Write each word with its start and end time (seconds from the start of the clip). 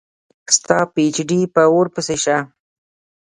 ستا 0.55 0.77
پي 0.91 1.01
ایچ 1.05 1.17
ډي 1.29 1.39
په 1.53 1.61
اوور 1.67 1.87
پسي 1.93 2.17
شه 2.23 2.37